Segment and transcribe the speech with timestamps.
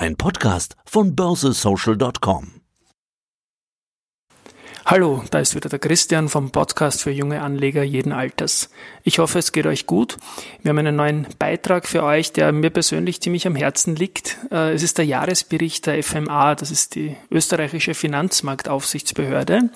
[0.00, 2.59] ein Podcast von börsesocial.com.
[4.90, 8.70] Hallo, da ist wieder der Christian vom Podcast für junge Anleger jeden Alters.
[9.04, 10.16] Ich hoffe, es geht euch gut.
[10.64, 14.38] Wir haben einen neuen Beitrag für euch, der mir persönlich ziemlich am Herzen liegt.
[14.50, 19.70] Äh, es ist der Jahresbericht der FMA, das ist die österreichische Finanzmarktaufsichtsbehörde.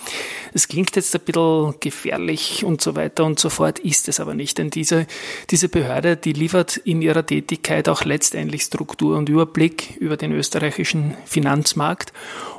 [0.52, 4.34] Es klingt jetzt ein bisschen gefährlich und so weiter und so fort, ist es aber
[4.34, 5.06] nicht, denn diese,
[5.48, 11.16] diese Behörde, die liefert in ihrer Tätigkeit auch letztendlich Struktur und Überblick über den österreichischen
[11.24, 12.12] Finanzmarkt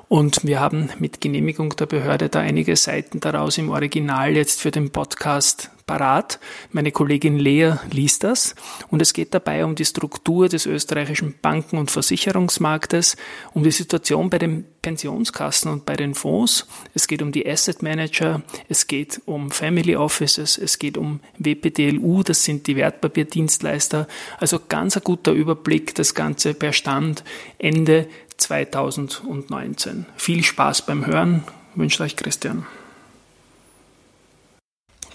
[0.07, 4.71] und wir haben mit Genehmigung der Behörde da einige Seiten daraus im Original jetzt für
[4.71, 6.39] den Podcast parat.
[6.71, 8.55] Meine Kollegin Lea liest das
[8.89, 13.17] und es geht dabei um die Struktur des österreichischen Banken- und Versicherungsmarktes,
[13.53, 16.67] um die Situation bei den Pensionskassen und bei den Fonds.
[16.93, 22.23] Es geht um die Asset Manager, es geht um Family Offices, es geht um WPDLU,
[22.23, 24.07] das sind die Wertpapierdienstleister.
[24.39, 27.23] Also ganz ein guter Überblick, das Ganze per Stand
[27.57, 30.05] Ende 2019.
[30.15, 31.43] Viel Spaß beim Hören,
[31.75, 32.65] wünscht euch Christian.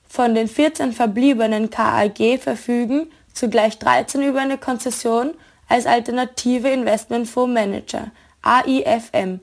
[0.09, 5.35] Von den 14 verbliebenen KAG verfügen zugleich 13 über eine Konzession
[5.69, 8.11] als alternative Investmentfondsmanager
[8.43, 9.41] AIFM.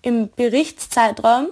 [0.00, 1.48] Im Berichtszeitraum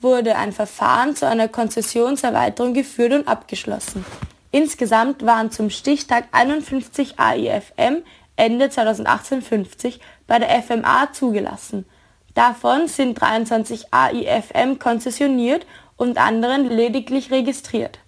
[0.00, 4.04] wurde ein Verfahren zu einer Konzessionserweiterung geführt und abgeschlossen.
[4.50, 8.02] Insgesamt waren zum Stichtag 51 AIFM
[8.36, 11.84] Ende 2018 50 bei der FMA zugelassen.
[12.34, 15.66] Davon sind 23 AIFM konzessioniert
[15.96, 17.98] und anderen lediglich registriert.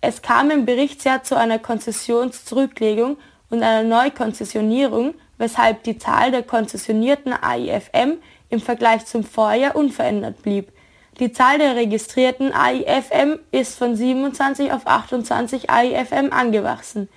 [0.00, 3.16] Es kam im Berichtsjahr zu einer Konzessionszurücklegung
[3.50, 10.72] und einer Neukonzessionierung, weshalb die Zahl der konzessionierten AIFM im Vergleich zum Vorjahr unverändert blieb.
[11.18, 17.08] Die Zahl der registrierten AIFM ist von 27 auf 28 AIFM angewachsen.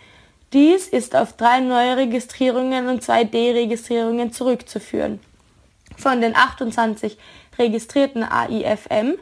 [0.51, 5.19] Dies ist auf drei neue Registrierungen und zwei Deregistrierungen zurückzuführen.
[5.95, 7.19] Von den 28
[7.59, 9.19] registrierten AIFM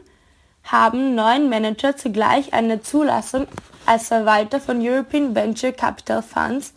[0.64, 3.46] haben neun Manager zugleich eine Zulassung
[3.84, 6.72] als Verwalter von European Venture Capital Funds,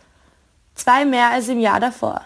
[0.76, 2.22] zwei mehr als im Jahr davor.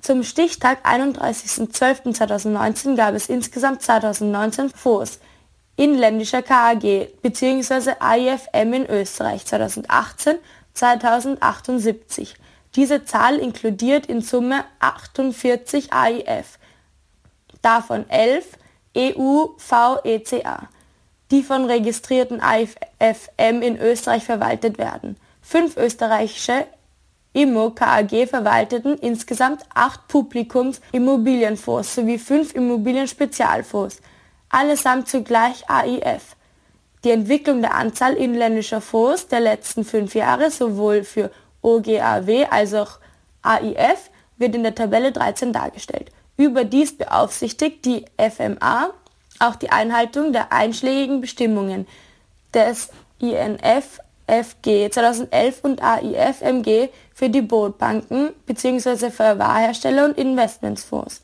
[0.00, 5.18] Zum Stichtag 31.12.2019 gab es insgesamt 2019 Fonds
[5.76, 7.94] inländischer KAG bzw.
[7.98, 10.36] AIFM in Österreich 2018
[10.78, 12.36] 2078.
[12.76, 16.58] Diese Zahl inkludiert in Summe 48 AIF,
[17.62, 18.46] davon 11
[18.96, 20.68] EU-VECA,
[21.30, 25.16] die von registrierten AIFM in Österreich verwaltet werden.
[25.42, 26.66] Fünf österreichische
[27.32, 34.00] IMO KAG verwalteten insgesamt acht Publikums-Immobilienfonds sowie fünf Immobilienspezialfonds,
[34.48, 36.36] allesamt zugleich AIF.
[37.04, 41.30] Die Entwicklung der Anzahl inländischer Fonds der letzten fünf Jahre sowohl für
[41.62, 42.98] OGAW als auch
[43.42, 46.10] AIF wird in der Tabelle 13 dargestellt.
[46.36, 48.90] Überdies beaufsichtigt die FMA
[49.40, 51.86] auch die Einhaltung der einschlägigen Bestimmungen
[52.52, 52.90] des
[53.20, 59.10] INF FG 2011 und AIFMG für die Bootbanken bzw.
[59.10, 61.22] Verwahrhersteller und Investmentsfonds.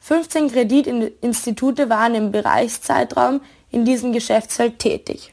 [0.00, 3.40] 15 Kreditinstitute waren im Bereichszeitraum
[3.70, 5.32] in diesem Geschäftsfeld tätig.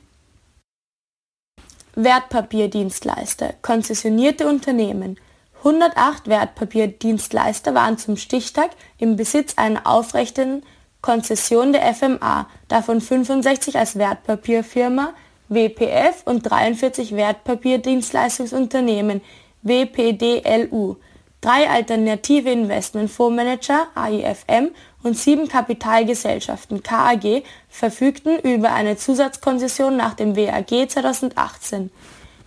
[1.95, 5.19] Wertpapierdienstleister, konzessionierte Unternehmen.
[5.59, 10.63] 108 Wertpapierdienstleister waren zum Stichtag im Besitz einer aufrechten
[11.01, 15.13] Konzession der FMA, davon 65 als Wertpapierfirma
[15.50, 19.21] WPF und 43 Wertpapierdienstleistungsunternehmen
[19.62, 20.95] WPDLU,
[21.41, 24.71] drei alternative Investmentfondsmanager AIFM
[25.03, 31.91] und sieben Kapitalgesellschaften KAG verfügten über eine Zusatzkonzession nach dem WAG 2018.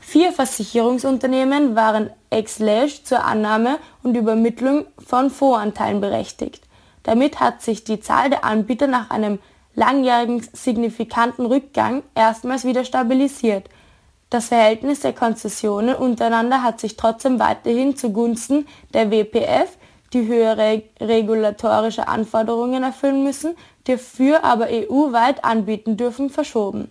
[0.00, 6.62] Vier Versicherungsunternehmen waren ex lege zur Annahme und Übermittlung von Fondsanteilen berechtigt.
[7.02, 9.38] Damit hat sich die Zahl der Anbieter nach einem
[9.74, 13.68] langjährigen signifikanten Rückgang erstmals wieder stabilisiert.
[14.30, 19.76] Das Verhältnis der Konzessionen untereinander hat sich trotzdem weiterhin zugunsten der WPF,
[20.12, 26.90] die höhere regulatorische Anforderungen erfüllen müssen, dafür aber EU-weit anbieten dürfen, verschoben.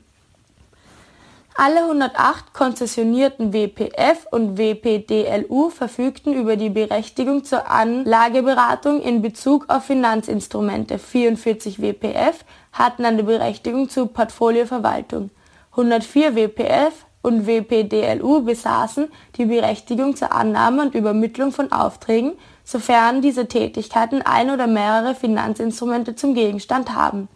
[1.58, 9.86] Alle 108 konzessionierten WPF und WPDLU verfügten über die Berechtigung zur Anlageberatung in Bezug auf
[9.86, 11.00] Finanzinstrumente.
[11.00, 15.30] 44 WPF hatten eine Berechtigung zur Portfolioverwaltung.
[15.72, 19.08] 104 WPF und WPDLU besaßen
[19.38, 22.34] die Berechtigung zur Annahme und Übermittlung von Aufträgen,
[22.66, 27.30] sofern diese Tätigkeiten ein oder mehrere Finanzinstrumente zum Gegenstand haben.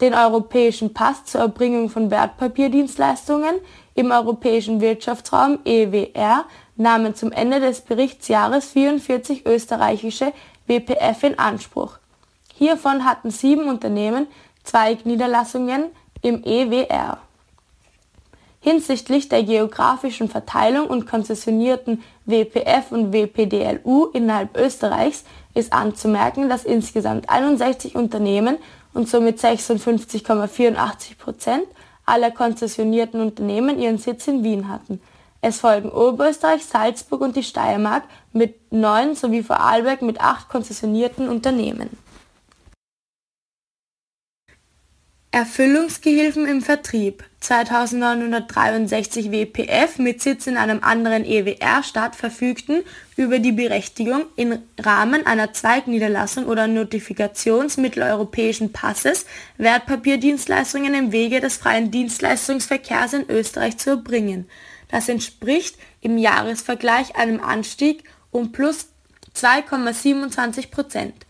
[0.00, 3.56] Den europäischen Pass zur Erbringung von Wertpapierdienstleistungen
[3.94, 6.44] im europäischen Wirtschaftsraum EWR
[6.76, 10.34] nahmen zum Ende des Berichtsjahres 44 österreichische
[10.66, 11.98] WPF in Anspruch.
[12.54, 14.26] Hiervon hatten sieben Unternehmen
[14.64, 15.86] Zweigniederlassungen
[16.20, 17.18] im EWR.
[18.68, 25.22] Hinsichtlich der geografischen Verteilung und konzessionierten WPF und WPDLU innerhalb Österreichs
[25.54, 28.58] ist anzumerken, dass insgesamt 61 Unternehmen
[28.92, 31.62] und somit 56,84 Prozent
[32.06, 35.00] aller konzessionierten Unternehmen ihren Sitz in Wien hatten.
[35.40, 38.02] Es folgen Oberösterreich, Salzburg und die Steiermark
[38.32, 41.88] mit neun sowie Vorarlberg mit acht konzessionierten Unternehmen.
[45.30, 52.82] Erfüllungsgehilfen im Vertrieb 2963 WPF mit Sitz in einem anderen EWR-Staat verfügten
[53.16, 59.26] über die Berechtigung, im Rahmen einer Zweigniederlassung oder Notifikations mitteleuropäischen Passes
[59.58, 64.48] Wertpapierdienstleistungen im Wege des freien Dienstleistungsverkehrs in Österreich zu erbringen.
[64.88, 68.02] Das entspricht im Jahresvergleich einem Anstieg
[68.32, 68.88] um plus
[69.36, 71.25] 2,27 Prozent.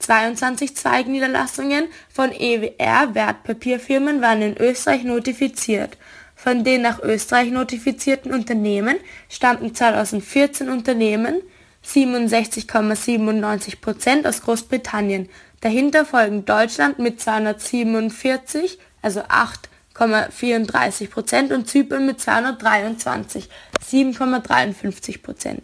[0.00, 5.96] 22 Zweigniederlassungen von EWR-Wertpapierfirmen waren in Österreich notifiziert.
[6.36, 8.96] Von den nach Österreich notifizierten Unternehmen
[9.28, 11.40] stammten 2014 Unternehmen
[11.86, 15.28] (67,97 aus Großbritannien),
[15.60, 23.48] dahinter folgen Deutschland mit 247 also (8,34 und Zypern mit 223
[23.90, 25.60] (7,53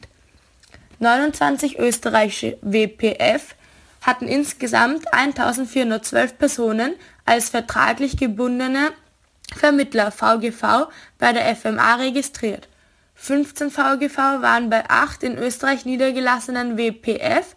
[0.99, 3.55] 29 österreichische WPF
[4.00, 6.94] hatten insgesamt 1412 Personen
[7.25, 8.93] als vertraglich gebundene
[9.55, 10.88] Vermittler (VGV)
[11.19, 12.69] bei der FMA registriert.
[13.14, 17.55] 15 VGV waren bei acht in Österreich niedergelassenen WPF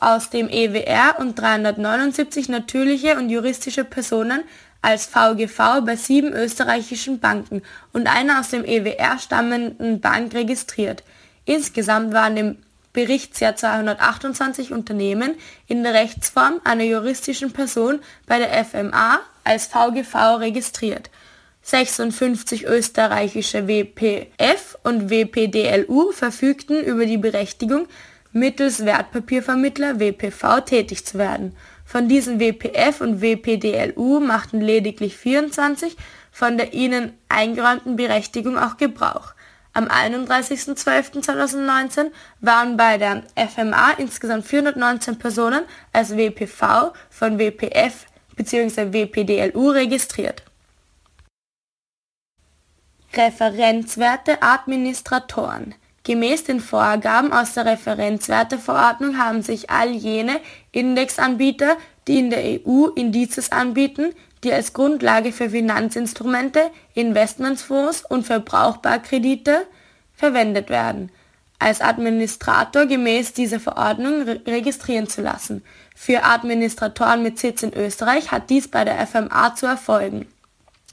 [0.00, 4.42] aus dem EWR und 379 natürliche und juristische Personen
[4.82, 7.62] als VGV bei sieben österreichischen Banken
[7.92, 11.04] und einer aus dem EWR stammenden Bank registriert.
[11.44, 12.58] Insgesamt waren im
[12.92, 21.10] Berichtsjahr 228 Unternehmen in der Rechtsform einer juristischen Person bei der FMA als VGV registriert.
[21.62, 27.86] 56 österreichische WPF und WPDLU verfügten über die Berechtigung,
[28.32, 31.54] mittels Wertpapiervermittler WPV tätig zu werden.
[31.84, 35.96] Von diesen WPF und WPDLU machten lediglich 24
[36.32, 39.34] von der ihnen eingeräumten Berechtigung auch Gebrauch.
[39.72, 42.10] Am 31.12.2019
[42.40, 45.62] waren bei der FMA insgesamt 419 Personen
[45.92, 48.92] als WPV von WPF bzw.
[48.92, 50.42] WPDLU registriert.
[53.14, 60.40] Referenzwerte Administratoren Gemäß den Vorgaben aus der Referenzwerteverordnung haben sich all jene
[60.72, 61.76] Indexanbieter,
[62.08, 69.66] die in der EU Indizes anbieten, die als Grundlage für Finanzinstrumente, Investmentfonds und Verbrauchbarkredite
[70.14, 71.10] verwendet werden,
[71.58, 75.62] als Administrator gemäß dieser Verordnung re registrieren zu lassen.
[75.94, 80.26] Für Administratoren mit Sitz in Österreich hat dies bei der FMA zu erfolgen.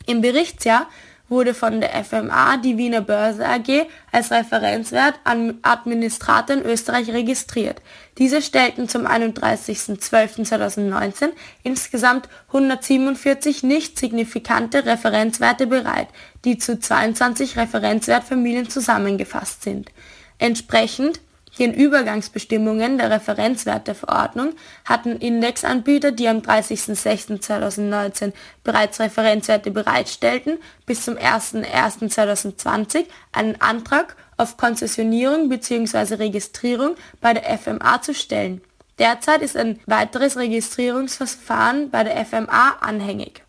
[0.06, 0.88] Im Berichtsjahr
[1.29, 7.79] wurde von der FMA die Wiener Börse AG als Referenzwert an Administrator in Österreich registriert.
[8.17, 11.29] Diese stellten zum 31.12.2019
[11.63, 16.07] insgesamt 147 nicht signifikante Referenzwerte bereit,
[16.46, 19.91] die zu 22 Referenzwertfamilien zusammengefasst sind.
[20.39, 21.19] Entsprechend
[21.58, 24.54] den Übergangsbestimmungen der Referenzwerteverordnung
[24.86, 28.34] hatten Indexanbieter, die am 30.06.2019
[28.64, 36.16] bereits Referenzwerte bereitstellten, bis zum 01.01.2020 einen Antrag auf Konzessionierung bzw.
[36.16, 38.62] Registrierung bei der FMA zu stellen.
[39.00, 43.44] Derzeit ist ein weiteres Registrierungsverfahren bei der FMA anhängig.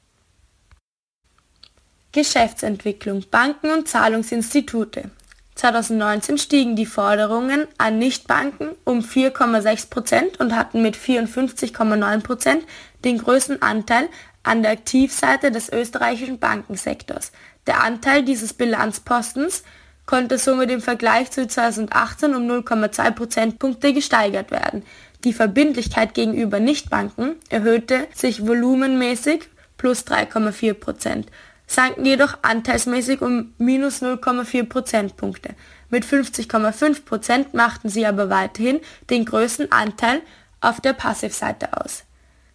[2.13, 5.11] Geschäftsentwicklung Banken und Zahlungsinstitute
[5.59, 12.65] 2019 stiegen die Forderungen an Nichtbanken um 4,6 Prozent und hatten mit 54,9 Prozent
[13.05, 14.09] den größten Anteil
[14.45, 17.33] an der Aktivseite des österreichischen Bankensektors.
[17.67, 19.65] Der Anteil dieses Bilanzpostens
[20.07, 24.85] konnte somit im Vergleich zu 2018 um 0,2 Prozentpunkte gesteigert werden.
[25.25, 31.27] Die Verbindlichkeit gegenüber Nichtbanken erhöhte sich volumenmäßig plus 3,4 Prozent
[31.69, 35.51] sanken jedoch anteilsmäßig um minus 0,4 Prozentpunkte.
[35.91, 40.23] Mit 50,5 Prozent machten sie aber weiterhin den größten Anteil
[40.61, 42.05] auf der Passivseite aus.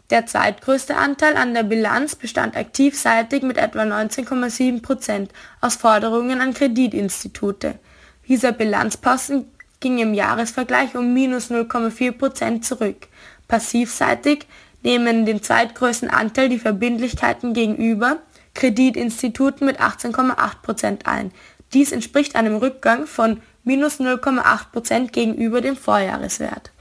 [0.10, 6.54] Der zweitgrößte Anteil an der Bilanz bestand aktivseitig mit etwa 19,7 Prozent aus Forderungen an
[6.54, 7.80] Kreditinstitute.
[8.28, 9.46] Dieser Bilanzposten
[9.80, 13.08] ging im Jahresvergleich um minus 0,4 Prozent zurück.
[13.48, 14.48] Passivseitig
[14.82, 18.18] nehmen den zweitgrößten Anteil die Verbindlichkeiten gegenüber
[18.54, 21.32] Kreditinstituten mit 18,8% ein.
[21.74, 26.72] Dies entspricht einem Rückgang von minus 0,8% gegenüber dem Vorjahreswert.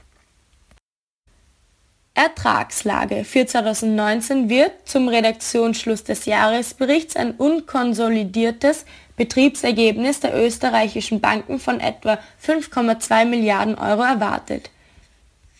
[2.15, 8.85] Ertragslage für 2019 wird zum Redaktionsschluss des Jahresberichts ein unkonsolidiertes
[9.17, 14.69] Betriebsergebnis der österreichischen Banken von etwa 5,2 Milliarden Euro erwartet.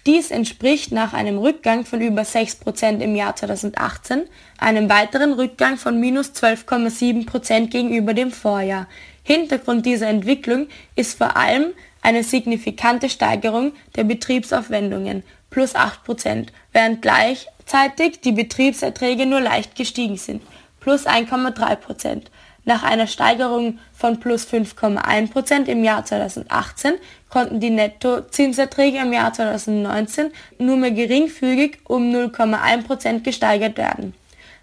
[0.05, 4.23] Dies entspricht nach einem Rückgang von über 6% im Jahr 2018
[4.57, 8.87] einem weiteren Rückgang von minus 12,7% gegenüber dem Vorjahr.
[9.23, 10.67] Hintergrund dieser Entwicklung
[10.97, 11.67] ist vor allem
[12.01, 20.41] eine signifikante Steigerung der Betriebsaufwendungen plus 8%, während gleichzeitig die Betriebserträge nur leicht gestiegen sind
[20.83, 22.23] plus 1,3%.
[22.65, 26.93] Nach einer Steigerung von plus 5,1% im Jahr 2018
[27.33, 34.13] konnten die Nettozinserträge im Jahr 2019 nur mehr geringfügig um 0,1% gesteigert werden.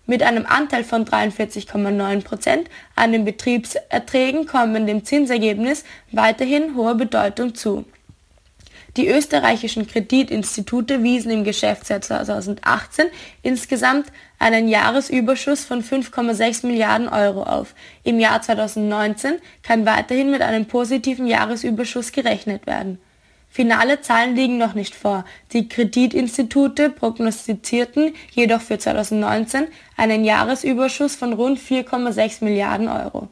[0.06, 7.84] Mit einem Anteil von 43,9% an den Betriebserträgen kommen dem Zinsergebnis weiterhin hohe Bedeutung zu.
[8.96, 13.06] Die österreichischen Kreditinstitute wiesen im Geschäftsjahr 2018
[13.42, 14.06] insgesamt
[14.38, 17.74] einen Jahresüberschuss von 5,6 Milliarden Euro auf.
[18.02, 22.98] Im Jahr 2019 kann weiterhin mit einem positiven Jahresüberschuss gerechnet werden.
[23.48, 25.24] Finale Zahlen liegen noch nicht vor.
[25.52, 29.66] Die Kreditinstitute prognostizierten jedoch für 2019
[29.96, 33.28] einen Jahresüberschuss von rund 4,6 Milliarden Euro.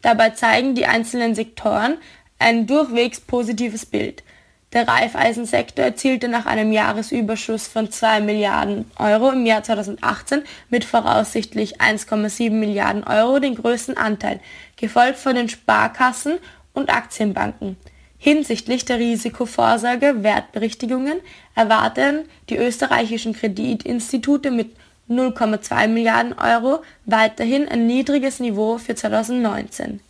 [0.00, 1.98] Dabei zeigen die einzelnen Sektoren
[2.38, 4.22] ein durchwegs positives Bild.
[4.72, 11.78] Der Reifeisensektor erzielte nach einem Jahresüberschuss von 2 Milliarden Euro im Jahr 2018 mit voraussichtlich
[11.78, 14.40] 1,7 Milliarden Euro den größten Anteil,
[14.76, 16.38] gefolgt von den Sparkassen
[16.72, 17.76] und Aktienbanken.
[18.16, 21.20] Hinsichtlich der Risikovorsorge Wertberichtigungen
[21.54, 24.70] erwarten die österreichischen Kreditinstitute mit
[25.10, 30.00] 0,2 Milliarden Euro weiterhin ein niedriges Niveau für 2019.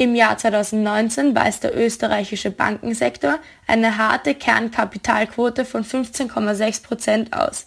[0.00, 7.66] Im Jahr 2019 weist der österreichische Bankensektor eine harte Kernkapitalquote von 15,6 Prozent aus.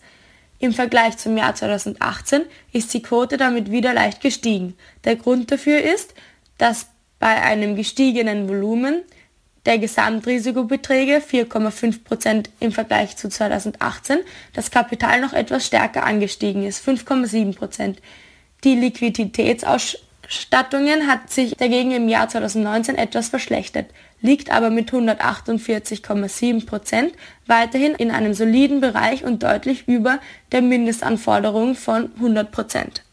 [0.57, 4.75] Im Vergleich zum Jahr 2018 ist die Quote damit wieder leicht gestiegen.
[5.03, 6.15] Der Grund dafür ist,
[6.57, 6.87] dass
[7.19, 9.03] bei einem gestiegenen Volumen
[9.67, 14.17] der Gesamtrisikobeträge 4,5 Prozent im Vergleich zu 2018
[14.53, 18.01] das Kapital noch etwas stärker angestiegen ist, 5,7 Prozent.
[18.63, 23.85] Die Liquiditätsausstattung Stattungen hat sich dagegen im Jahr 2019 etwas verschlechtert,
[24.21, 27.13] liegt aber mit 148,7 Prozent
[27.45, 30.19] weiterhin in einem soliden Bereich und deutlich über
[30.51, 33.03] der Mindestanforderung von 100 Prozent.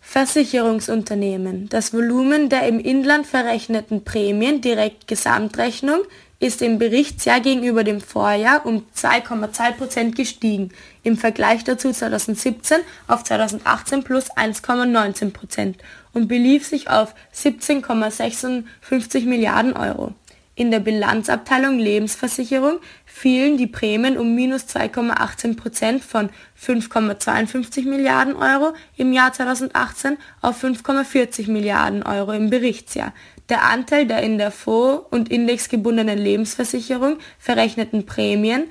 [0.00, 1.68] Versicherungsunternehmen.
[1.68, 6.00] Das Volumen der im Inland verrechneten Prämien direkt Gesamtrechnung
[6.40, 10.70] ist im Berichtsjahr gegenüber dem Vorjahr um 2,2 Prozent gestiegen,
[11.02, 12.78] im Vergleich dazu 2017
[13.08, 15.78] auf 2018 plus 1,19 Prozent
[16.12, 20.14] und belief sich auf 17,56 Milliarden Euro.
[20.60, 26.28] In der Bilanzabteilung Lebensversicherung fielen die Prämien um minus 2,18 Prozent von
[26.62, 33.14] 5,52 Milliarden Euro im Jahr 2018 auf 5,40 Milliarden Euro im Berichtsjahr.
[33.48, 38.64] Der Anteil der in der Fonds- und indexgebundenen Lebensversicherung verrechneten Prämien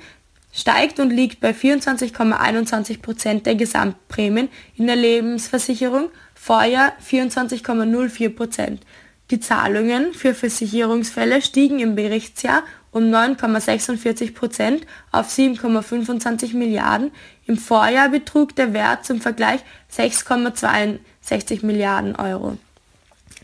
[0.52, 8.82] steigt und liegt bei 24,21 Prozent der Gesamtprämien in der Lebensversicherung, Vorjahr 24,04 Prozent.
[9.30, 17.12] Die Zahlungen für Versicherungsfälle stiegen im Berichtsjahr um 9,46 Prozent auf 7,25 Milliarden.
[17.46, 19.60] Im Vorjahr betrug der Wert zum Vergleich
[19.92, 22.58] 6,62 Milliarden Euro.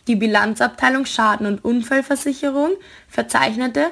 [0.09, 2.71] Die Bilanzabteilung Schaden- und Unfallversicherung
[3.09, 3.87] verzeichnete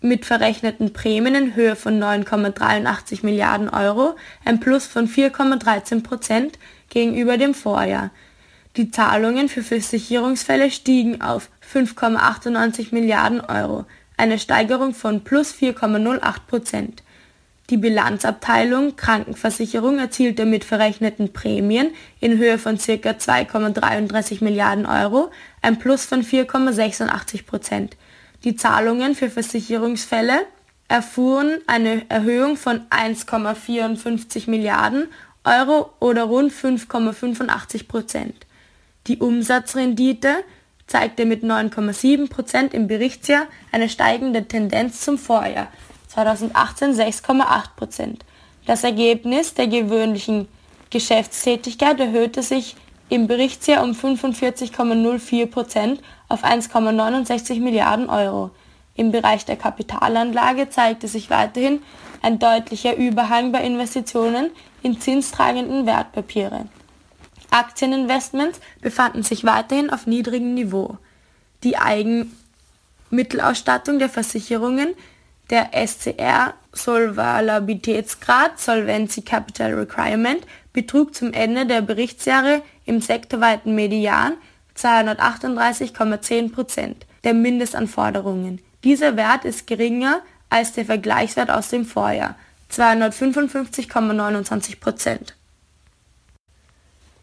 [0.00, 7.36] mit verrechneten Prämien in Höhe von 9,83 Milliarden Euro ein Plus von 4,13 Prozent gegenüber
[7.36, 8.10] dem Vorjahr.
[8.76, 13.84] Die Zahlungen für Versicherungsfälle stiegen auf 5,98 Milliarden Euro,
[14.16, 17.02] eine Steigerung von plus 4,08 Prozent.
[17.70, 22.92] Die Bilanzabteilung Krankenversicherung erzielte mit verrechneten Prämien in Höhe von ca.
[22.92, 25.30] 2,33 Milliarden Euro
[25.62, 27.96] ein Plus von 4,86 Prozent.
[28.44, 30.46] Die Zahlungen für Versicherungsfälle
[30.88, 35.08] erfuhren eine Erhöhung von 1,54 Milliarden
[35.44, 38.46] Euro oder rund 5,85 Prozent.
[39.06, 40.44] Die Umsatzrendite
[40.86, 45.68] zeigte mit 9,7 Prozent im Berichtsjahr eine steigende Tendenz zum Vorjahr,
[46.08, 47.44] 2018 6,8
[47.76, 48.24] Prozent.
[48.66, 50.48] Das Ergebnis der gewöhnlichen
[50.90, 52.76] Geschäftstätigkeit erhöhte sich
[53.10, 58.52] im Berichtsjahr um 45,04 Prozent auf 1,69 Milliarden Euro.
[58.94, 61.82] Im Bereich der Kapitalanlage zeigte sich weiterhin
[62.22, 64.50] ein deutlicher Überhang bei Investitionen
[64.82, 66.66] in zinstragenden Wertpapiere.
[67.50, 70.96] Aktieninvestments befanden sich weiterhin auf niedrigem Niveau.
[71.64, 74.94] Die Eigenmittelausstattung der Versicherungen,
[75.50, 84.34] der SCR Solvabilitätsgrad Solvency Capital Requirement betrug zum Ende der Berichtsjahre im sektorweiten Median
[84.76, 88.60] 238,10 Prozent der Mindestanforderungen.
[88.84, 92.36] Dieser Wert ist geringer als der Vergleichswert aus dem Vorjahr
[92.72, 95.34] 255,29 Prozent.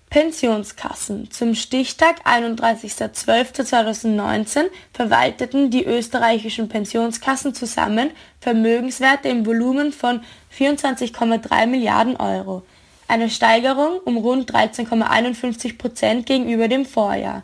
[0.09, 1.29] Pensionskassen.
[1.31, 10.21] Zum Stichtag 31.12.2019 verwalteten die österreichischen Pensionskassen zusammen Vermögenswerte im Volumen von
[10.57, 12.63] 24,3 Milliarden Euro,
[13.07, 17.43] eine Steigerung um rund 13,51 Prozent gegenüber dem Vorjahr.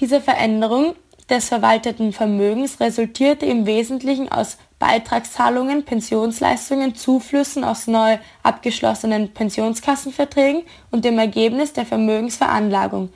[0.00, 0.94] Diese Veränderung
[1.28, 11.04] des verwalteten Vermögens resultierte im Wesentlichen aus Beitragszahlungen, Pensionsleistungen, Zuflüssen aus neu abgeschlossenen Pensionskassenverträgen und
[11.04, 13.10] dem Ergebnis der Vermögensveranlagung.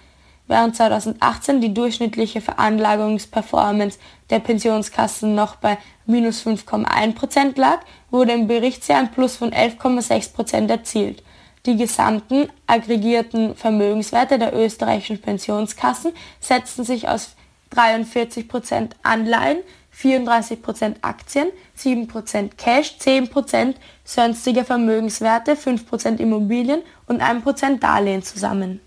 [0.48, 3.98] Während 2018 die durchschnittliche Veranlagungsperformance
[4.30, 11.24] der Pensionskassen noch bei minus 5,1% lag, wurde im Berichtsjahr ein Plus von 11,6% erzielt.
[11.66, 17.34] Die gesamten aggregierten Vermögenswerte der österreichischen Pensionskassen setzten sich aus
[17.74, 19.58] 43% Anleihen,
[19.92, 23.74] 34% Aktien, 7% Cash, 10%
[24.04, 28.80] sonstige Vermögenswerte, 5% Immobilien und 1% Darlehen zusammen.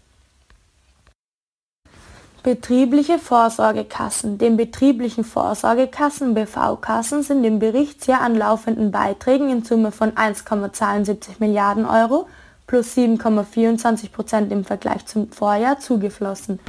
[2.44, 4.38] Betriebliche Vorsorgekassen.
[4.38, 11.86] Den betrieblichen Vorsorgekassen BV-Kassen sind im Berichtsjahr an laufenden Beiträgen in Summe von 1,72 Milliarden
[11.86, 12.28] Euro
[12.70, 16.60] plus 7,24% im Vergleich zum Vorjahr zugeflossen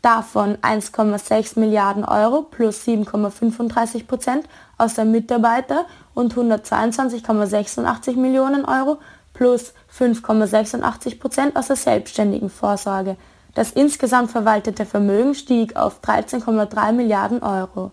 [0.00, 4.46] davon 1,6 Milliarden Euro plus 7,35 Prozent
[4.78, 8.98] aus der Mitarbeiter- und 122,86 Millionen Euro
[9.34, 13.16] plus 5,86 Prozent aus der selbstständigen Vorsorge.
[13.54, 17.90] Das insgesamt verwaltete Vermögen stieg auf 13,3 Milliarden Euro.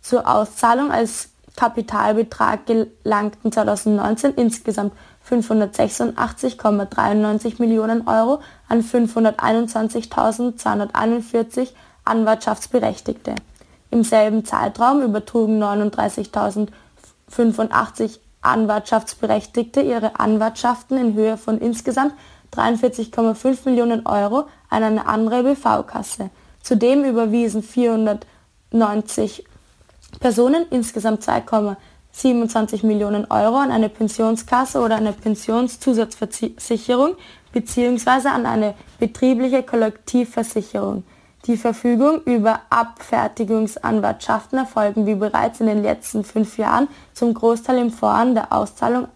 [0.00, 4.92] Zur Auszahlung als Kapitalbetrag gelangten 2019 insgesamt
[5.28, 11.70] 586,93 Millionen Euro an 521.241
[12.04, 13.34] Anwartschaftsberechtigte.
[13.90, 22.12] Im selben Zeitraum übertrugen 39.085 Anwartschaftsberechtigte ihre Anwartschaften in Höhe von insgesamt
[22.54, 26.30] 43,5 Millionen Euro an eine andere BV-Kasse.
[26.62, 29.44] Zudem überwiesen 490
[30.20, 31.22] Personen insgesamt
[32.16, 37.16] 2,27 Millionen Euro an eine Pensionskasse oder eine Pensionszusatzversicherung
[37.52, 38.28] bzw.
[38.28, 41.04] an eine betriebliche Kollektivversicherung.
[41.46, 47.90] Die Verfügung über Abfertigungsanwartschaften erfolgen wie bereits in den letzten fünf Jahren zum Großteil im
[47.90, 49.08] Vorhang der Auszahlung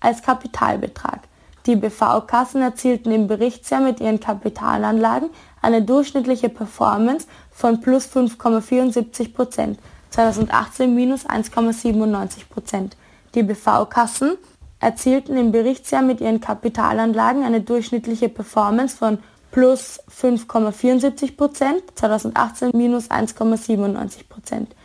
[0.00, 1.20] als Kapitalbetrag.
[1.66, 9.78] Die BV-Kassen erzielten im Berichtsjahr mit ihren Kapitalanlagen eine durchschnittliche Performance von plus 5,74 Prozent
[10.14, 12.96] 2018 minus 1,97 Prozent.
[13.34, 14.36] Die BV-Kassen
[14.78, 19.18] erzielten im Berichtsjahr mit ihren Kapitalanlagen eine durchschnittliche Performance von
[19.50, 24.76] plus 5,74 Prozent, 2018 minus 1,97 Prozent.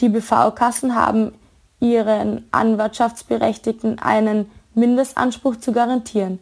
[0.00, 1.32] Die BV-Kassen haben
[1.80, 6.38] ihren Anwartschaftsberechtigten einen Mindestanspruch zu garantieren.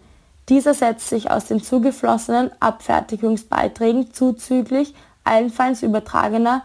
[0.48, 4.92] Dieser setzt sich aus den zugeflossenen Abfertigungsbeiträgen zuzüglich
[5.22, 6.62] allenfalls übertragener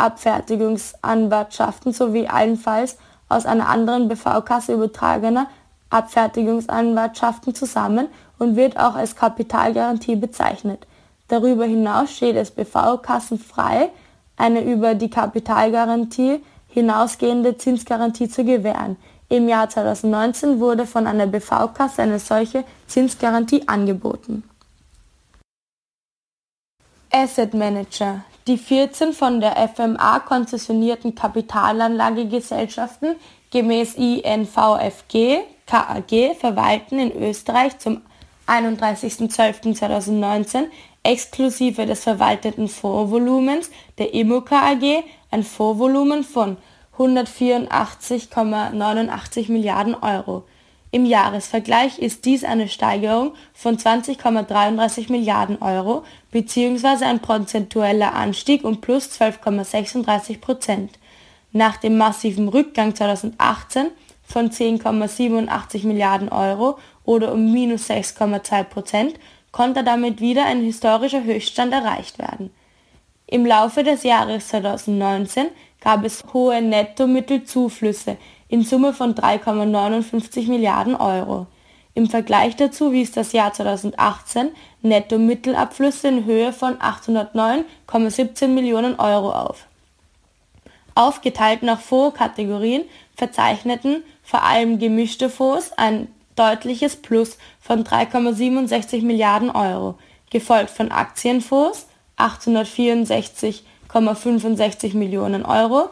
[0.00, 2.96] Altabfertigungsanwartschaften sowie allenfalls
[3.28, 5.46] aus einer anderen BV-Kasse übertragener
[5.90, 8.08] Abfertigungsanwartschaften zusammen
[8.38, 10.86] und wird auch als Kapitalgarantie bezeichnet.
[11.28, 13.90] Darüber hinaus steht es BV-Kassen frei,
[14.36, 18.96] eine über die Kapitalgarantie hinausgehende Zinsgarantie zu gewähren.
[19.28, 24.44] Im Jahr 2019 wurde von einer BV-Kasse eine solche Zinsgarantie angeboten.
[27.12, 28.24] Asset Manager.
[28.46, 33.16] Die 14 von der FMA konzessionierten Kapitalanlagegesellschaften
[33.50, 38.00] gemäß INVFG KAG verwalten in Österreich zum
[38.46, 40.68] 31.12.2019
[41.02, 46.56] exklusive des verwalteten Fondsvolumens der Immoca AG ein Fondsvolumen von
[46.98, 50.44] 184,89 Milliarden Euro.
[50.92, 57.04] Im Jahresvergleich ist dies eine Steigerung von 20,33 Milliarden Euro bzw.
[57.04, 60.98] ein prozentueller Anstieg um plus 12,36 Prozent.
[61.52, 63.90] Nach dem massiven Rückgang 2018
[64.24, 69.14] von 10,87 Milliarden Euro oder um minus 6,2 Prozent
[69.52, 72.50] konnte damit wieder ein historischer Höchststand erreicht werden.
[73.26, 75.46] Im Laufe des Jahres 2019
[75.80, 78.16] gab es hohe Nettomittelzuflüsse
[78.50, 81.46] in Summe von 3,59 Milliarden Euro.
[81.94, 84.48] Im Vergleich dazu wies das Jahr 2018
[84.82, 89.66] Nettomittelabflüsse in Höhe von 809,17 Millionen Euro auf.
[90.96, 92.82] Aufgeteilt nach Fondskategorien
[93.16, 99.96] verzeichneten vor allem gemischte Fonds ein deutliches Plus von 3,67 Milliarden Euro,
[100.30, 101.86] gefolgt von Aktienfonds
[102.16, 105.90] 864,65 Millionen Euro,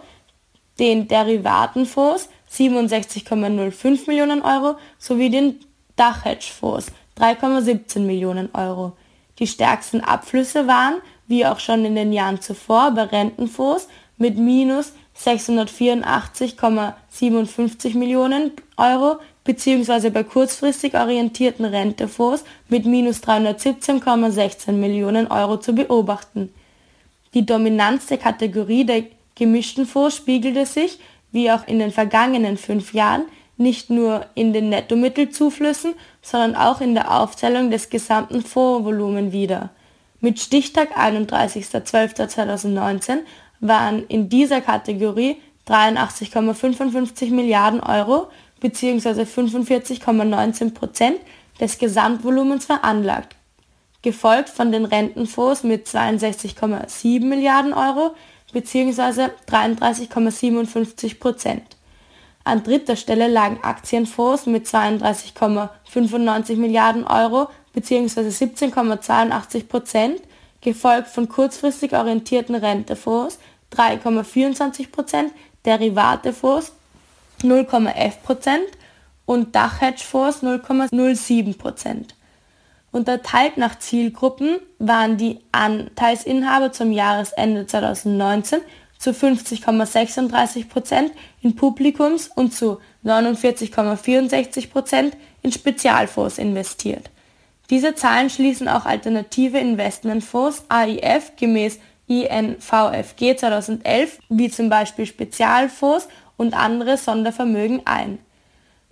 [0.78, 5.60] den Derivatenfonds 67,05 Millionen Euro sowie den
[5.96, 8.92] Dachhedgefonds 3,17 Millionen Euro.
[9.38, 14.94] Die stärksten Abflüsse waren, wie auch schon in den Jahren zuvor, bei Rentenfonds mit minus
[15.16, 26.52] 684,57 Millionen Euro beziehungsweise bei kurzfristig orientierten Rentefonds mit minus 317,16 Millionen Euro zu beobachten.
[27.32, 30.98] Die Dominanz der Kategorie der gemischten Fonds spiegelte sich,
[31.32, 33.24] wie auch in den vergangenen fünf Jahren,
[33.56, 39.70] nicht nur in den Nettomittelzuflüssen, sondern auch in der Aufzählung des gesamten Fondsvolumen wider.
[40.20, 43.18] Mit Stichtag 31.12.2019
[43.60, 45.36] waren in dieser Kategorie
[45.68, 48.28] 83,55 Milliarden Euro
[48.60, 49.22] bzw.
[49.22, 51.20] 45,19 Prozent
[51.60, 53.36] des Gesamtvolumens veranlagt,
[54.02, 58.14] gefolgt von den Rentenfonds mit 62,7 Milliarden Euro
[58.52, 59.28] bzw.
[59.46, 61.76] 33,57 Prozent.
[62.44, 68.20] An dritter Stelle lagen Aktienfonds mit 32,95 Milliarden Euro bzw.
[68.28, 70.22] 17,82 Prozent
[70.60, 73.38] gefolgt von kurzfristig orientierten Rentefonds
[73.74, 75.32] 3,24%, Prozent,
[75.64, 76.72] Derivatefonds
[77.42, 78.58] 0,11%
[79.26, 82.17] und Dachhedgefonds 0,07%.
[82.90, 88.60] Unterteilt nach Zielgruppen waren die Anteilsinhaber zum Jahresende 2019
[88.98, 91.10] zu 50,36%
[91.42, 97.10] in Publikums und zu 49,64% in Spezialfonds investiert.
[97.70, 106.54] Diese Zahlen schließen auch alternative Investmentfonds AIF gemäß INVFG 2011 wie zum Beispiel Spezialfonds und
[106.54, 108.18] andere Sondervermögen ein.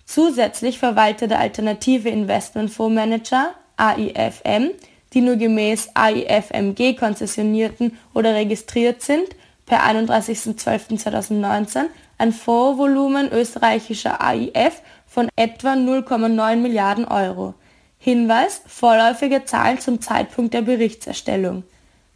[0.05, 4.71] Zusätzlich verwaltet der Alternative Investmentfondsmanager AIFM,
[5.13, 9.23] die nur gemäß AIFMG konzessionierten oder registriert sind,
[9.65, 11.85] per 31.12.2019
[12.17, 17.53] ein Fondsvolumen österreichischer AIF von etwa 0,9 Milliarden Euro.
[17.99, 21.63] Hinweis, vorläufige Zahlen zum Zeitpunkt der Berichtserstellung.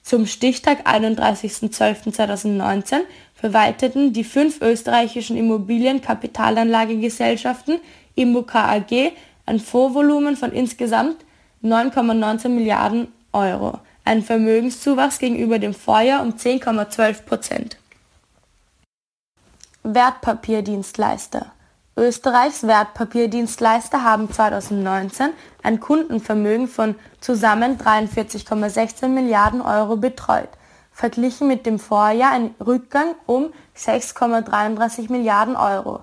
[0.04, 3.02] Zum Stichtag 31.12.2019
[3.36, 7.80] verwalteten die fünf österreichischen Immobilienkapitalanlagegesellschaften
[8.16, 9.12] Immoca AG
[9.46, 11.18] ein Fondsvolumen von insgesamt
[11.64, 17.78] 9,19 Milliarden Euro, ein Vermögenszuwachs gegenüber dem Vorjahr um 10,12 Prozent.
[19.84, 21.52] Wertpapierdienstleister
[21.98, 30.50] Österreichs Wertpapierdienstleister haben 2019 ein Kundenvermögen von zusammen 43,16 Milliarden Euro betreut,
[30.94, 36.00] verglichen mit dem Vorjahr ein Rückgang um 6,33 Milliarden Euro.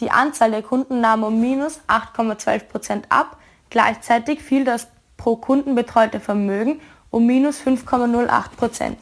[0.00, 3.36] Die Anzahl der Kunden nahm um minus 8,12 Prozent ab,
[3.70, 8.98] gleichzeitig fiel das pro Kunden betreute Vermögen um minus 5,08 Prozent.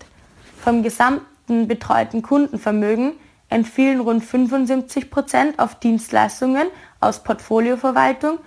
[0.59, 3.13] Vom gesamten betreuten Kundenvermögen
[3.49, 6.69] entfielen rund 75 Prozent auf Dienstleistungen
[7.01, 8.39] aus Portfolioverwaltung,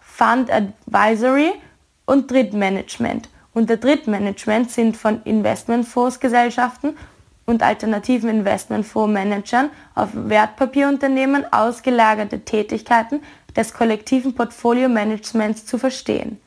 [0.00, 1.52] Fund Advisory
[2.06, 3.28] und Drittmanagement.
[3.54, 6.96] Unter Drittmanagement sind von Investmentfondsgesellschaften
[7.46, 13.22] und alternativen Investmentfondsmanagern auf Wertpapierunternehmen ausgelagerte Tätigkeiten
[13.58, 16.40] des kollektiven Portfolio-Managements zu verstehen.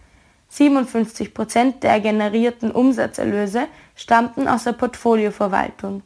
[0.47, 6.03] 57 Prozent der generierten Umsatzerlöse stammten aus der Portfolioverwaltung.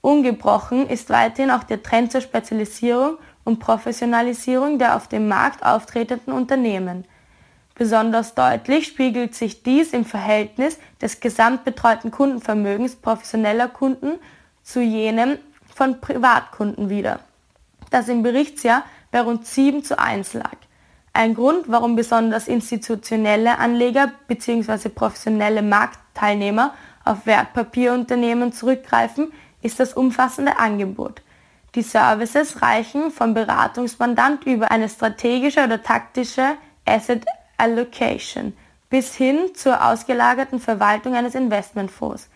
[0.00, 6.32] Ungebrochen ist weiterhin auch der Trend zur Spezialisierung und Professionalisierung der auf dem Markt auftretenden
[6.32, 7.04] Unternehmen.
[7.74, 14.12] Besonders deutlich spiegelt sich dies im Verhältnis des gesamtbetreuten Kundenvermögens professioneller Kunden
[14.62, 15.36] zu jenem
[15.74, 17.20] von Privatkunden wider,
[17.90, 20.56] das im Berichtsjahr bei rund 7 zu 1 lag.
[21.12, 24.88] Ein Grund, warum besonders institutionelle Anleger bzw.
[24.88, 26.74] professionelle Marktteilnehmer
[27.04, 31.22] auf Wertpapierunternehmen zurückgreifen, ist das umfassende Angebot.
[31.76, 37.24] Die Services reichen vom Beratungsmandant über eine strategische oder taktische Asset
[37.56, 38.52] Allocation
[38.90, 42.28] bis hin zur ausgelagerten Verwaltung eines Investmentfonds.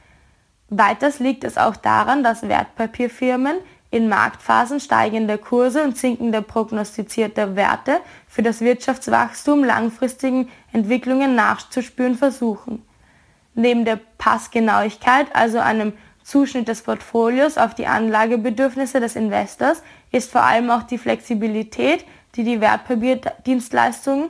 [0.69, 3.57] Weiters liegt es auch daran, dass Wertpapierfirmen
[3.91, 12.83] in Marktphasen steigender Kurse und sinkender prognostizierter Werte für das Wirtschaftswachstum langfristigen Entwicklungen nachzuspüren versuchen.
[13.55, 20.43] Neben der Passgenauigkeit, also einem Zuschnitt des Portfolios auf die Anlagebedürfnisse des Investors, ist vor
[20.43, 24.29] allem auch die Flexibilität, die die Wertpapierdienstleistungen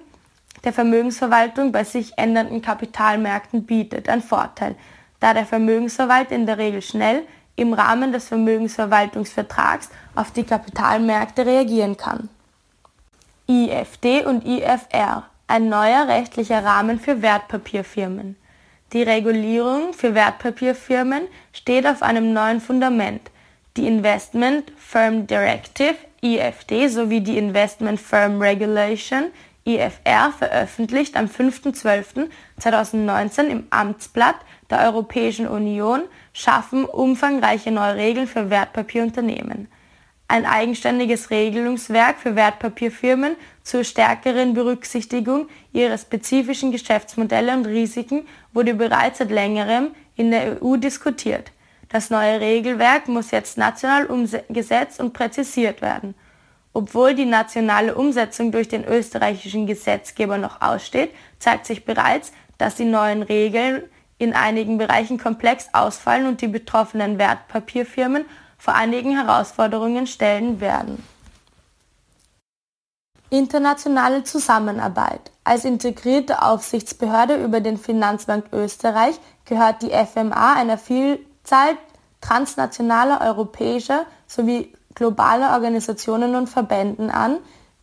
[0.64, 4.76] der Vermögensverwaltung bei sich ändernden Kapitalmärkten bietet, ein Vorteil,
[5.20, 7.24] da der Vermögensverwalter in der Regel schnell
[7.58, 12.28] im Rahmen des Vermögensverwaltungsvertrags auf die Kapitalmärkte reagieren kann.
[13.48, 18.36] IFD und IFR, ein neuer rechtlicher Rahmen für Wertpapierfirmen.
[18.92, 23.30] Die Regulierung für Wertpapierfirmen steht auf einem neuen Fundament.
[23.76, 29.26] Die Investment Firm Directive IFD sowie die Investment Firm Regulation
[29.64, 34.36] IFR veröffentlicht am 5.12.2019 im Amtsblatt
[34.70, 36.02] der Europäischen Union
[36.38, 39.66] schaffen umfangreiche neue Regeln für Wertpapierunternehmen.
[40.28, 49.18] Ein eigenständiges Regelungswerk für Wertpapierfirmen zur stärkeren Berücksichtigung ihrer spezifischen Geschäftsmodelle und Risiken wurde bereits
[49.18, 51.50] seit längerem in der EU diskutiert.
[51.88, 56.14] Das neue Regelwerk muss jetzt national umgesetzt und präzisiert werden.
[56.72, 62.84] Obwohl die nationale Umsetzung durch den österreichischen Gesetzgeber noch aussteht, zeigt sich bereits, dass die
[62.84, 63.82] neuen Regeln
[64.18, 68.24] in einigen Bereichen komplex ausfallen und die betroffenen Wertpapierfirmen
[68.58, 71.02] vor einigen Herausforderungen stellen werden.
[73.30, 75.30] Internationale Zusammenarbeit.
[75.44, 81.76] Als integrierte Aufsichtsbehörde über den Finanzmarkt Österreich gehört die FMA einer Vielzahl
[82.20, 87.38] transnationaler europäischer sowie globaler Organisationen und Verbänden an,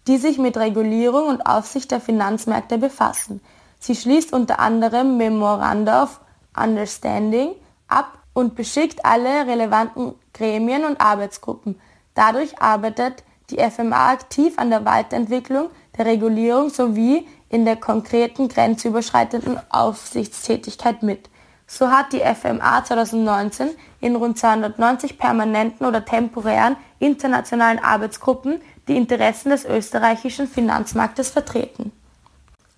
[0.07, 3.39] die sich mit Regulierung und Aufsicht der Finanzmärkte befassen.
[3.79, 6.19] Sie schließt unter anderem Memoranda of
[6.55, 7.55] Understanding
[7.87, 11.79] ab und beschickt alle relevanten Gremien und Arbeitsgruppen.
[12.13, 19.59] Dadurch arbeitet die FMA aktiv an der Weiterentwicklung der Regulierung sowie in der konkreten grenzüberschreitenden
[19.69, 21.29] Aufsichtstätigkeit mit.
[21.67, 29.49] So hat die FMA 2019 in rund 290 permanenten oder temporären internationalen Arbeitsgruppen die Interessen
[29.49, 31.91] des österreichischen Finanzmarktes vertreten.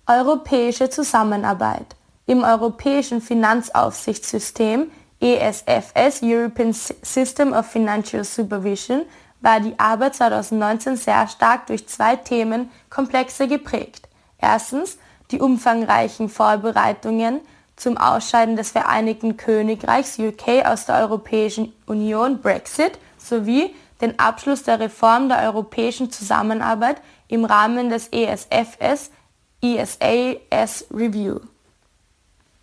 [0.06, 1.97] Europäische Zusammenarbeit
[2.28, 9.06] im europäischen Finanzaufsichtssystem ESFS European System of Financial Supervision
[9.40, 14.08] war die Arbeit 2019 sehr stark durch zwei Themenkomplexe geprägt.
[14.38, 14.98] Erstens
[15.30, 17.40] die umfangreichen Vorbereitungen
[17.76, 24.80] zum Ausscheiden des Vereinigten Königreichs UK aus der Europäischen Union Brexit sowie den Abschluss der
[24.80, 29.10] Reform der europäischen Zusammenarbeit im Rahmen des ESFS
[29.62, 31.40] ESAS Review.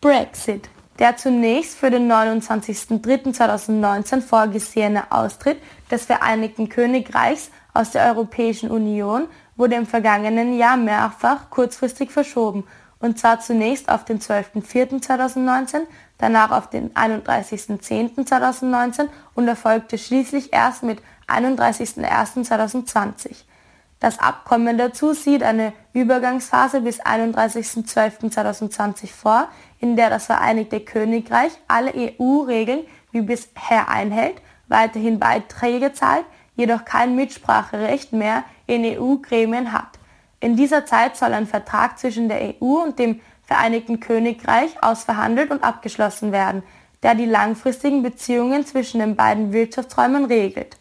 [0.02, 0.70] Brexit.
[1.00, 9.28] Der zunächst für den 29.03.2019 vorgesehene Austritt des Vereinigten Königreichs aus der Europäischen Union
[9.58, 12.64] wurde im vergangenen Jahr mehrfach kurzfristig verschoben,
[13.00, 15.82] und zwar zunächst auf den 12.04.2019,
[16.18, 23.44] danach auf den 31.10.2019 und erfolgte schließlich erst mit 31.01.2020.
[24.00, 29.48] Das Abkommen dazu sieht eine Übergangsphase bis 31.12.2020 vor,
[29.80, 32.82] in der das Vereinigte Königreich alle EU-Regeln
[33.12, 40.00] wie bisher einhält, weiterhin Beiträge zahlt, jedoch kein Mitspracherecht mehr in EU-Gremien hat.
[40.40, 45.64] In dieser Zeit soll ein Vertrag zwischen der EU und dem Vereinigten Königreich ausverhandelt und
[45.64, 46.64] abgeschlossen werden,
[47.04, 50.78] der die langfristigen Beziehungen zwischen den beiden Wirtschaftsräumen regelt.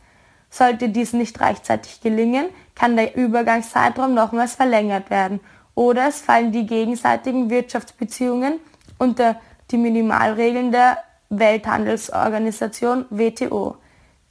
[0.48, 5.40] Sollte dies nicht rechtzeitig gelingen, kann der Übergangszeitraum nochmals verlängert werden
[5.74, 8.60] oder es fallen die gegenseitigen Wirtschaftsbeziehungen
[8.98, 9.36] unter
[9.70, 10.98] die Minimalregeln der
[11.30, 13.76] Welthandelsorganisation WTO.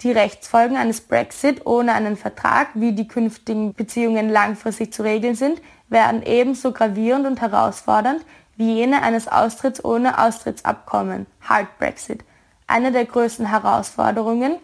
[0.01, 5.61] Die Rechtsfolgen eines Brexit ohne einen Vertrag, wie die künftigen Beziehungen langfristig zu regeln sind,
[5.89, 8.25] werden ebenso gravierend und herausfordernd
[8.55, 12.23] wie jene eines Austritts ohne Austrittsabkommen, Hard Brexit.
[12.67, 14.57] Eine der größten Herausforderungen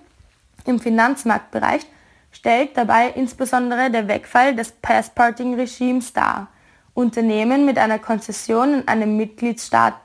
[0.66, 1.86] im Finanzmarktbereich
[2.32, 6.48] stellt dabei insbesondere der Wegfall des Passporting-Regimes dar.
[6.94, 9.96] Unternehmen mit einer Konzession in einem Mitgliedstaat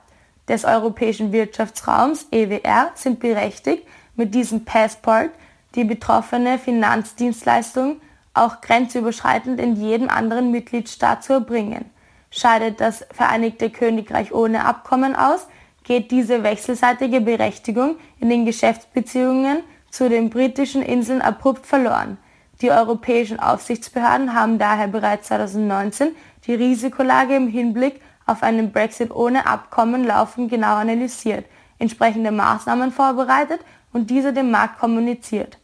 [0.47, 3.85] des Europäischen Wirtschaftsraums EWR sind berechtigt,
[4.15, 5.31] mit diesem Passport
[5.75, 7.99] die betroffene Finanzdienstleistung
[8.33, 11.85] auch grenzüberschreitend in jedem anderen Mitgliedstaat zu erbringen.
[12.31, 15.47] Scheidet das Vereinigte Königreich ohne Abkommen aus,
[15.83, 19.63] geht diese wechselseitige Berechtigung in den Geschäftsbeziehungen
[19.95, 22.17] zu den britischen Inseln abrupt verloren.
[22.61, 26.09] Die europäischen Aufsichtsbehörden haben daher bereits 2019
[26.45, 31.45] die Risikolage im Hinblick auf einen Brexit ohne Abkommen laufend genau analysiert,
[31.79, 33.61] entsprechende Maßnahmen vorbereitet
[33.93, 35.59] und diese dem Markt kommuniziert.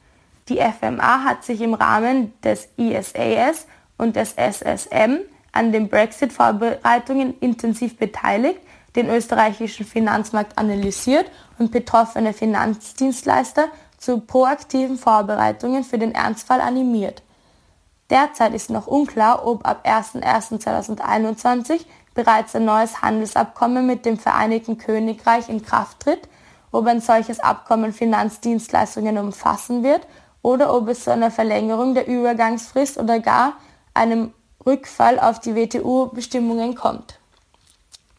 [0.47, 3.67] Die FMA hat sich im Rahmen des ISAS
[3.97, 5.19] und des SSM
[5.51, 8.61] an den Brexit-Vorbereitungen intensiv beteiligt,
[8.95, 13.67] den österreichischen Finanzmarkt analysiert und betroffene Finanzdienstleister
[14.01, 17.23] zu proaktiven Vorbereitungen für den Ernstfall animiert.
[18.09, 25.47] Derzeit ist noch unklar, ob ab 01.01.2021 bereits ein neues Handelsabkommen mit dem Vereinigten Königreich
[25.47, 26.27] in Kraft tritt,
[26.71, 30.05] ob ein solches Abkommen Finanzdienstleistungen umfassen wird
[30.41, 33.53] oder ob es zu einer Verlängerung der Übergangsfrist oder gar
[33.93, 34.33] einem
[34.65, 37.19] Rückfall auf die WTO-Bestimmungen kommt.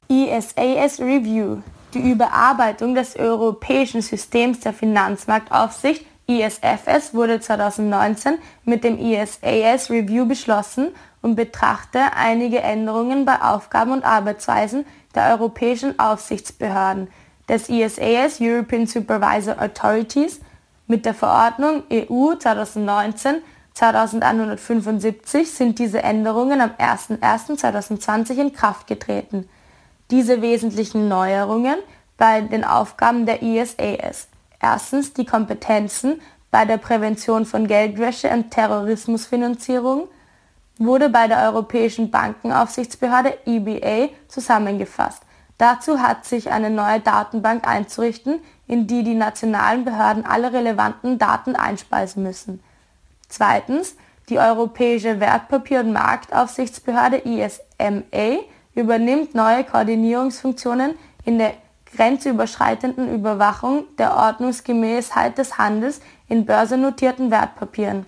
[0.09, 1.59] ISAS Review
[1.95, 10.89] Die Überarbeitung des europäischen Systems der Finanzmarktaufsicht ISFS wurde 2019 mit dem ISAS Review beschlossen
[11.21, 17.09] und betrachte einige Änderungen bei Aufgaben und Arbeitsweisen der europäischen Aufsichtsbehörden
[17.49, 20.41] des ISAS European Supervisor Authorities
[20.87, 23.43] mit der Verordnung EU 2019
[23.75, 29.49] 2175 sind diese Änderungen am 01.01.2020 in Kraft getreten.
[30.13, 31.77] Diese wesentlichen Neuerungen
[32.19, 34.29] bei den Aufgaben der ISAS.
[34.61, 36.21] Erstens die Kompetenzen
[36.51, 40.09] bei der Prävention von Geldwäsche und Terrorismusfinanzierung
[40.77, 45.23] wurde bei der Europäischen Bankenaufsichtsbehörde EBA zusammengefasst.
[45.57, 51.57] Dazu hat sich eine neue Datenbank einzurichten, in die die nationalen Behörden alle relevanten Daten
[51.57, 52.63] einspeisen müssen.
[53.31, 53.97] Zweitens,
[54.29, 58.43] die Europäische Wertpapier- und Marktaufsichtsbehörde ISMA
[58.75, 61.55] übernimmt neue Koordinierungsfunktionen in der
[61.95, 68.07] grenzüberschreitenden Überwachung der Ordnungsgemäßheit des Handels in börsennotierten Wertpapieren,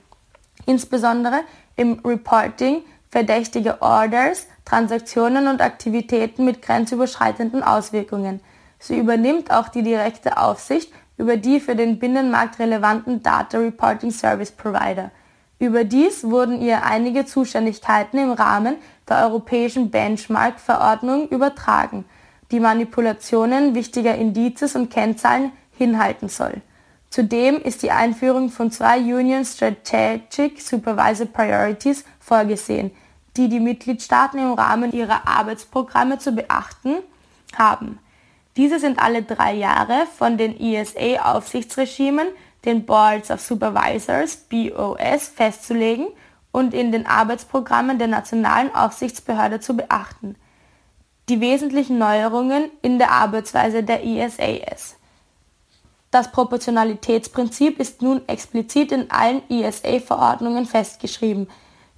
[0.66, 1.40] insbesondere
[1.77, 8.40] im Reporting verdächtiger Orders, Transaktionen und Aktivitäten mit grenzüberschreitenden Auswirkungen.
[8.79, 14.50] Sie übernimmt auch die direkte Aufsicht über die für den Binnenmarkt relevanten Data Reporting Service
[14.50, 15.11] Provider.
[15.58, 18.76] Überdies wurden ihr einige Zuständigkeiten im Rahmen
[19.08, 22.04] der europäischen Benchmark-Verordnung übertragen,
[22.50, 26.60] die Manipulationen wichtiger Indizes und Kennzahlen hinhalten soll.
[27.10, 32.90] Zudem ist die Einführung von zwei Union Strategic Supervisor Priorities vorgesehen,
[33.36, 36.96] die die Mitgliedstaaten im Rahmen ihrer Arbeitsprogramme zu beachten
[37.56, 38.00] haben.
[38.56, 42.26] Diese sind alle drei Jahre von den ESA-Aufsichtsregimen,
[42.64, 46.09] den Boards of Supervisors, BOS, festzulegen
[46.53, 50.37] und in den Arbeitsprogrammen der nationalen Aufsichtsbehörde zu beachten.
[51.29, 54.96] Die wesentlichen Neuerungen in der Arbeitsweise der ESAS.
[56.11, 61.48] Das Proportionalitätsprinzip ist nun explizit in allen ESA-Verordnungen festgeschrieben.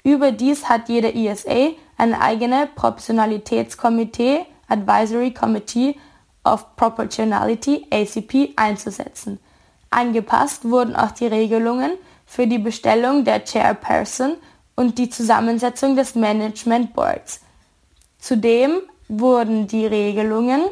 [0.05, 5.96] Überdies hat jede ESA eine eigene Proportionalitätskomitee Advisory Committee
[6.44, 9.38] of Proportionality ACP einzusetzen.
[9.90, 11.92] Angepasst wurden auch die Regelungen
[12.27, 14.37] für die Bestellung der Chairperson
[14.75, 17.40] und die Zusammensetzung des Management Boards.
[18.18, 20.62] Zudem wurden die Regelungen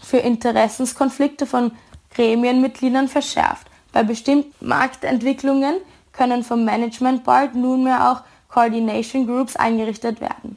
[0.00, 1.72] für Interessenskonflikte von
[2.14, 3.66] Gremienmitgliedern verschärft.
[3.92, 5.76] Bei bestimmten Marktentwicklungen
[6.12, 10.56] können vom Management Board nunmehr auch Coordination Groups eingerichtet werden.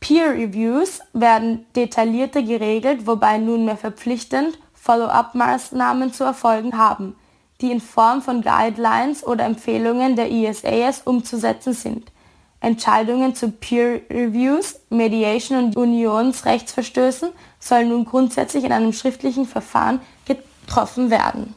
[0.00, 7.14] Peer Reviews werden detaillierter geregelt, wobei nunmehr verpflichtend Follow-up-Maßnahmen zu erfolgen haben,
[7.60, 12.10] die in Form von Guidelines oder Empfehlungen der ISAS umzusetzen sind.
[12.58, 17.28] Entscheidungen zu Peer Reviews, Mediation und Unionsrechtsverstößen
[17.60, 21.54] sollen nun grundsätzlich in einem schriftlichen Verfahren getroffen werden.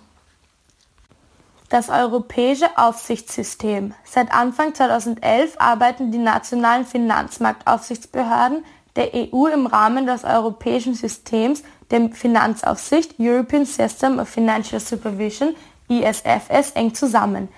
[1.70, 3.96] Das europäische Aufsichtssystem.
[4.04, 8.64] Seit Anfang 2011 arbeiten die nationalen Finanzmarktaufsichtsbehörden
[8.96, 15.56] der EU im Rahmen des europäischen Systems der Finanzaufsicht European System of Financial Supervision
[15.88, 17.50] ISFS eng zusammen.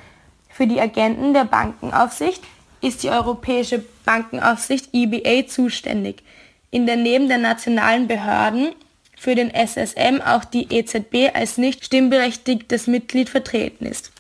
[0.50, 2.44] Für die Agenten der Bankenaufsicht
[2.82, 6.24] ist die Europäische Bankenaufsicht EBA zuständig,
[6.72, 8.70] in der neben der nationalen Behörden
[9.18, 14.12] für den SSM auch die EZB als nicht stimmberechtigtes Mitglied vertreten ist,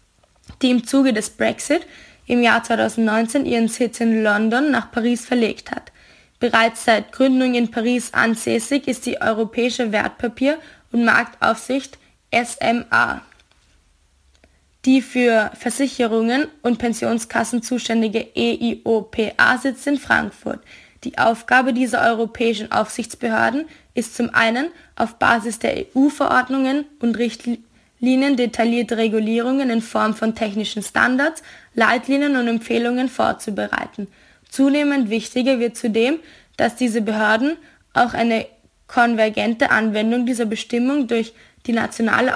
[0.61, 1.85] die im Zuge des Brexit
[2.25, 5.91] im Jahr 2019 ihren Sitz in London nach Paris verlegt hat.
[6.39, 10.59] Bereits seit Gründung in Paris ansässig ist die Europäische Wertpapier-
[10.91, 11.97] und Marktaufsicht
[12.31, 13.21] SMA.
[14.85, 20.59] Die für Versicherungen und Pensionskassen zuständige EIOPA sitzt in Frankfurt.
[21.03, 23.65] Die Aufgabe dieser europäischen Aufsichtsbehörden
[23.95, 30.83] ist zum einen auf Basis der EU-Verordnungen und Richtlinien detaillierte Regulierungen in Form von technischen
[30.83, 34.07] Standards, Leitlinien und Empfehlungen vorzubereiten.
[34.49, 36.19] Zunehmend wichtiger wird zudem,
[36.55, 37.57] dass diese Behörden
[37.93, 38.47] auch eine
[38.87, 41.33] konvergente Anwendung dieser Bestimmung durch
[41.65, 42.33] die nationale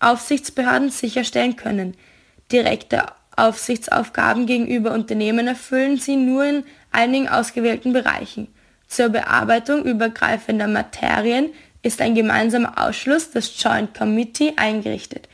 [0.00, 1.96] Aufsichtsbehörden sicherstellen können.
[2.50, 8.48] Direkte Aufsichtsaufgaben gegenüber Unternehmen erfüllen sie nur in einigen ausgewählten Bereichen.
[8.86, 11.50] Zur Bearbeitung übergreifender Materien
[11.82, 15.28] ist ein gemeinsamer Ausschluss, das Joint Committee, eingerichtet.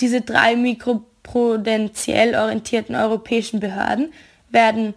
[0.00, 4.12] Diese drei mikroprudentiell orientierten europäischen Behörden
[4.50, 4.94] werden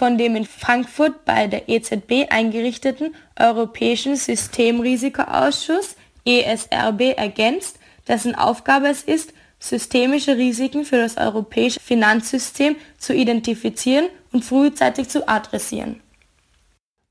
[0.00, 5.94] von dem in Frankfurt bei der EZB eingerichteten Europäischen Systemrisikoausschuss
[6.24, 7.78] ESRB ergänzt,
[8.08, 15.28] dessen Aufgabe es ist, systemische Risiken für das europäische Finanzsystem zu identifizieren und frühzeitig zu
[15.28, 16.00] adressieren.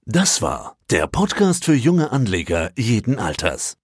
[0.08, 3.78] Das war der Podcast für junge Anleger jeden Alters.